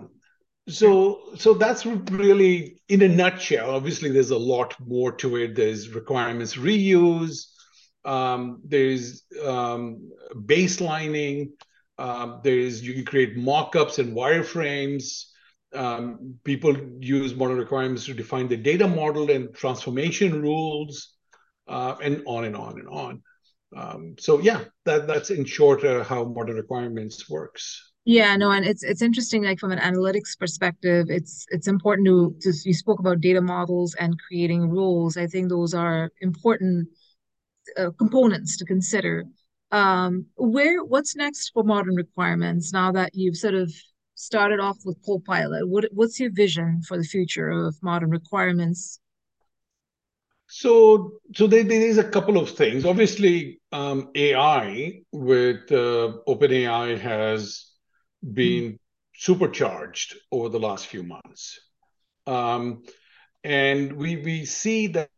So 0.68 1.34
so 1.36 1.54
that's 1.54 1.84
really 1.86 2.82
in 2.88 3.02
a 3.02 3.08
nutshell. 3.08 3.70
Obviously, 3.70 4.10
there's 4.10 4.30
a 4.30 4.38
lot 4.38 4.74
more 4.80 5.12
to 5.12 5.36
it. 5.36 5.54
There's 5.54 5.90
requirements 5.90 6.54
reuse. 6.54 7.46
Um, 8.04 8.60
there's 8.64 9.24
um, 9.44 10.10
baselining. 10.34 11.50
Um, 11.98 12.40
there's 12.42 12.82
you 12.82 12.94
can 12.94 13.04
create 13.04 13.36
mockups 13.36 13.98
and 13.98 14.16
wireframes. 14.16 15.26
Um, 15.74 16.36
people 16.44 16.76
use 17.00 17.34
modern 17.34 17.58
requirements 17.58 18.06
to 18.06 18.14
define 18.14 18.48
the 18.48 18.56
data 18.56 18.86
model 18.86 19.30
and 19.30 19.54
transformation 19.54 20.40
rules, 20.40 21.14
uh, 21.68 21.96
and 22.02 22.22
on 22.26 22.44
and 22.44 22.56
on 22.56 22.78
and 22.78 22.88
on. 22.88 23.22
Um, 23.76 24.14
so 24.18 24.38
yeah, 24.40 24.64
that 24.84 25.06
that's 25.06 25.30
in 25.30 25.44
short 25.44 25.84
uh, 25.84 26.04
how 26.04 26.24
modern 26.24 26.56
requirements 26.56 27.28
works. 27.28 27.92
Yeah, 28.04 28.36
no, 28.36 28.50
and 28.50 28.64
it's 28.66 28.82
it's 28.82 29.02
interesting. 29.02 29.44
Like 29.44 29.58
from 29.58 29.72
an 29.72 29.78
analytics 29.78 30.38
perspective, 30.38 31.06
it's 31.08 31.46
it's 31.48 31.66
important 31.66 32.06
to, 32.06 32.36
to 32.42 32.52
you 32.64 32.74
spoke 32.74 33.00
about 33.00 33.20
data 33.20 33.40
models 33.40 33.94
and 33.98 34.14
creating 34.28 34.68
rules. 34.68 35.16
I 35.16 35.26
think 35.26 35.48
those 35.48 35.72
are 35.72 36.10
important 36.20 36.88
uh, 37.78 37.90
components 37.98 38.58
to 38.58 38.64
consider. 38.64 39.24
Um, 39.70 40.26
where 40.36 40.84
what's 40.84 41.16
next 41.16 41.50
for 41.52 41.64
modern 41.64 41.96
requirements 41.96 42.72
now 42.72 42.92
that 42.92 43.14
you've 43.14 43.36
sort 43.36 43.54
of 43.54 43.72
started 44.14 44.60
off 44.60 44.78
with 44.84 44.98
Copilot? 45.04 45.68
What 45.68 45.86
what's 45.92 46.18
your 46.20 46.30
vision 46.32 46.82
for 46.86 46.96
the 46.96 47.04
future 47.04 47.50
of 47.50 47.76
modern 47.82 48.10
requirements? 48.10 49.00
So, 50.46 51.18
so 51.34 51.46
there, 51.46 51.64
there 51.64 51.80
is 51.80 51.98
a 51.98 52.04
couple 52.04 52.36
of 52.38 52.50
things. 52.50 52.84
Obviously, 52.84 53.60
um, 53.72 54.10
AI 54.14 55.00
with 55.10 55.72
uh, 55.72 56.18
OpenAI 56.28 56.98
has 57.00 57.72
been 58.22 58.74
mm. 58.74 58.78
supercharged 59.14 60.16
over 60.30 60.48
the 60.48 60.60
last 60.60 60.86
few 60.86 61.02
months. 61.02 61.58
Um, 62.26 62.84
and 63.42 63.94
we, 63.94 64.16
we 64.16 64.44
see 64.44 64.88
that 64.88 65.10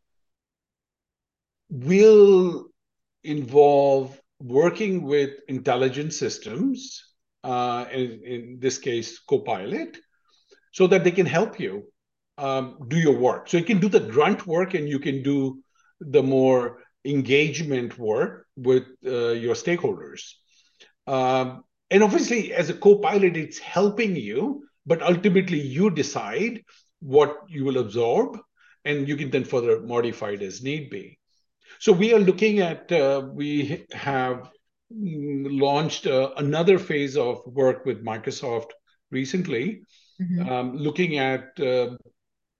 will 1.70 2.66
involve 3.22 4.18
working 4.40 5.02
with 5.02 5.30
intelligent 5.48 6.12
systems, 6.12 7.14
uh, 7.46 7.86
in, 7.92 8.20
in 8.24 8.58
this 8.58 8.78
case, 8.78 9.18
Copilot, 9.20 9.96
so 10.72 10.86
that 10.86 11.04
they 11.04 11.10
can 11.12 11.26
help 11.26 11.60
you 11.60 11.84
um, 12.38 12.78
do 12.88 12.98
your 12.98 13.16
work. 13.16 13.48
So 13.48 13.56
you 13.56 13.64
can 13.64 13.80
do 13.80 13.88
the 13.88 14.00
grunt 14.00 14.46
work 14.46 14.74
and 14.74 14.88
you 14.88 14.98
can 14.98 15.22
do 15.22 15.62
the 16.00 16.22
more 16.22 16.82
engagement 17.04 17.98
work 17.98 18.46
with 18.56 18.84
uh, 19.06 19.32
your 19.44 19.54
stakeholders. 19.54 20.22
Um, 21.06 21.64
and 21.90 22.02
obviously 22.02 22.52
as 22.52 22.70
a 22.70 22.74
co-pilot 22.74 23.36
it's 23.36 23.58
helping 23.58 24.16
you 24.16 24.64
but 24.86 25.02
ultimately 25.02 25.60
you 25.60 25.90
decide 25.90 26.62
what 27.00 27.38
you 27.48 27.64
will 27.64 27.78
absorb 27.78 28.38
and 28.84 29.08
you 29.08 29.16
can 29.16 29.30
then 29.30 29.44
further 29.44 29.80
modify 29.80 30.30
it 30.30 30.42
as 30.42 30.62
need 30.62 30.90
be 30.90 31.18
so 31.78 31.92
we 31.92 32.12
are 32.12 32.18
looking 32.18 32.60
at 32.60 32.90
uh, 32.90 33.22
we 33.32 33.84
have 33.92 34.50
launched 34.90 36.06
uh, 36.06 36.30
another 36.36 36.78
phase 36.78 37.16
of 37.16 37.40
work 37.46 37.84
with 37.84 38.04
microsoft 38.04 38.70
recently 39.10 39.82
mm-hmm. 40.20 40.48
um, 40.48 40.76
looking 40.76 41.18
at 41.18 41.58
uh, 41.60 41.90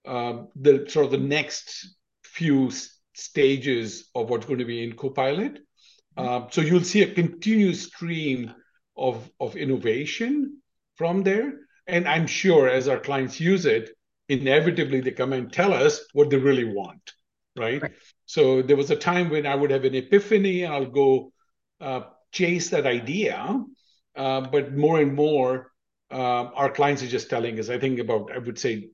um, 0.07 0.49
the 0.57 0.87
sort 0.89 1.07
of 1.07 1.13
the 1.13 1.19
next 1.19 1.97
few 2.25 2.71
stages 3.15 4.09
of 4.15 4.29
what's 4.29 4.47
going 4.47 4.59
to 4.59 4.65
be 4.65 4.83
in 4.83 4.93
copilot 4.95 5.55
mm-hmm. 6.19 6.45
uh, 6.45 6.51
so 6.51 6.61
you'll 6.61 6.83
see 6.83 7.03
a 7.03 7.15
continuous 7.15 7.85
stream 7.85 8.53
of, 8.97 9.31
of 9.41 9.57
innovation 9.57 10.61
from 10.97 11.23
there. 11.23 11.53
And 11.87 12.09
I'm 12.09 12.27
sure 12.27 12.69
as 12.69 12.89
our 12.89 12.99
clients 12.99 13.41
use 13.41 13.67
it, 13.67 13.91
inevitably 14.29 15.01
they 15.01 15.13
come 15.13 15.33
and 15.33 15.53
tell 15.53 15.73
us 15.73 16.01
what 16.13 16.31
they 16.31 16.37
really 16.37 16.65
want, 16.65 17.13
right? 17.57 17.81
right. 17.81 17.93
So 18.25 18.63
there 18.63 18.77
was 18.77 18.91
a 18.91 18.97
time 18.97 19.31
when 19.31 19.47
I 19.47 19.55
would 19.55 19.71
have 19.71 19.85
an 19.85 19.95
epiphany 19.95 20.63
and 20.63 20.75
I'll 20.75 20.87
go 20.87 21.33
uh, 21.81 22.03
chase 22.39 22.71
that 22.71 22.87
idea. 22.87 23.39
Uh, 24.15 24.41
but 24.41 24.75
more 24.75 25.01
and 25.01 25.15
more, 25.15 25.73
uh, 26.11 26.45
our 26.61 26.71
clients 26.71 27.03
are 27.03 27.13
just 27.19 27.29
telling 27.29 27.59
us, 27.59 27.69
I 27.69 27.79
think 27.79 27.99
about, 27.99 28.31
I 28.35 28.39
would 28.39 28.59
say 28.59 28.89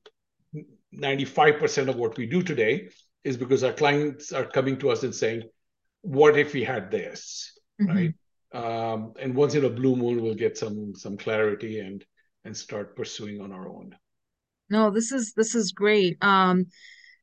95% 0.94 1.88
of 1.88 1.96
what 1.96 2.16
we 2.16 2.26
do 2.26 2.42
today 2.42 2.88
is 3.22 3.37
because 3.37 3.62
our 3.62 3.72
clients 3.72 4.33
are 4.33 4.44
coming 4.44 4.76
to 4.78 4.90
us 4.90 5.02
and 5.05 5.14
saying, 5.14 5.42
what 6.00 6.37
if 6.37 6.52
we 6.52 6.64
had 6.64 6.90
this, 6.90 7.52
mm-hmm. 7.81 7.96
right? 7.96 8.14
um, 8.55 9.14
and 9.18 9.35
once 9.35 9.55
in 9.55 9.64
a 9.64 9.70
blue 9.70 9.96
moon 9.96 10.22
we'll 10.22 10.35
get 10.35 10.59
some 10.59 10.94
some 10.94 11.16
clarity 11.16 11.81
and 11.81 12.05
and 12.44 12.57
start 12.57 12.96
pursuing 12.96 13.40
on 13.40 13.52
our 13.52 13.68
own 13.68 13.94
no 14.68 14.90
this 14.90 15.12
is 15.12 15.33
this 15.35 15.55
is 15.55 15.72
great 15.72 16.22
um 16.22 16.66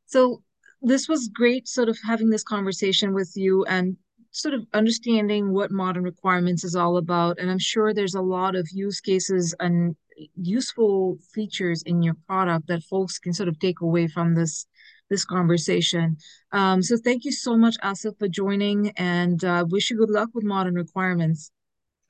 so 0.05 0.41
this 0.81 1.07
was 1.07 1.29
great 1.33 1.67
sort 1.67 1.89
of 1.89 1.97
having 2.05 2.29
this 2.29 2.43
conversation 2.43 3.13
with 3.13 3.31
you 3.35 3.65
and 3.65 3.97
sort 4.31 4.53
of 4.53 4.65
understanding 4.73 5.51
what 5.51 5.71
modern 5.71 6.03
requirements 6.03 6.63
is 6.63 6.75
all 6.75 6.97
about 6.97 7.39
and 7.39 7.49
i'm 7.49 7.59
sure 7.59 7.93
there's 7.93 8.15
a 8.15 8.21
lot 8.21 8.55
of 8.55 8.67
use 8.71 9.01
cases 9.01 9.55
and 9.59 9.95
useful 10.35 11.17
features 11.33 11.81
in 11.83 12.01
your 12.01 12.15
product 12.27 12.67
that 12.67 12.83
folks 12.83 13.17
can 13.19 13.33
sort 13.33 13.49
of 13.49 13.59
take 13.59 13.81
away 13.81 14.07
from 14.07 14.35
this 14.35 14.65
this 15.09 15.25
conversation. 15.25 16.17
Um, 16.51 16.81
so 16.81 16.95
thank 16.95 17.25
you 17.25 17.31
so 17.31 17.57
much, 17.57 17.75
Asif, 17.83 18.17
for 18.19 18.27
joining 18.27 18.91
and 18.91 19.43
uh, 19.43 19.65
wish 19.67 19.89
you 19.89 19.97
good 19.97 20.11
luck 20.11 20.29
with 20.33 20.43
modern 20.43 20.75
requirements. 20.75 21.51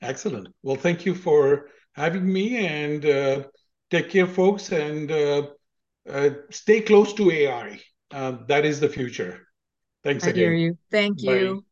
Excellent. 0.02 0.48
Well, 0.62 0.76
thank 0.76 1.04
you 1.04 1.14
for 1.14 1.68
having 1.92 2.30
me 2.30 2.66
and 2.66 3.04
uh, 3.04 3.42
take 3.90 4.10
care, 4.10 4.26
folks, 4.26 4.70
and 4.72 5.10
uh, 5.10 5.42
uh 6.08 6.30
stay 6.50 6.80
close 6.80 7.12
to 7.14 7.30
AI. 7.30 7.80
Uh, 8.10 8.38
that 8.48 8.64
is 8.64 8.80
the 8.80 8.88
future. 8.88 9.46
Thanks 10.02 10.24
I 10.24 10.30
again. 10.30 10.42
hear 10.42 10.54
you. 10.54 10.78
Thank 10.90 11.22
you. 11.22 11.54
Bye. 11.54 11.69